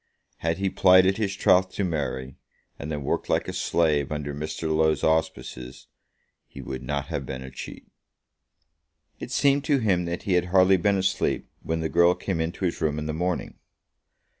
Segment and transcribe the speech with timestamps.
[0.37, 2.35] Had he plighted his troth to Mary,
[2.79, 4.75] and then worked like a slave under Mr.
[4.75, 5.85] Low's auspices,
[6.47, 7.85] he would not have been a cheat.
[9.19, 12.65] It seemed to him that he had hardly been asleep when the girl came into
[12.65, 13.59] his room in the morning.